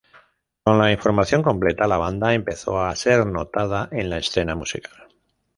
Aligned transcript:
Con 0.63 0.79
la 0.79 0.87
conformación 0.95 1.43
completa, 1.43 1.85
la 1.85 1.97
banda 1.99 2.33
empezó 2.33 2.81
a 2.83 2.95
ser 2.95 3.23
notada 3.27 3.87
en 3.91 4.09
la 4.09 4.17
escena 4.17 4.55
musical. 4.55 5.07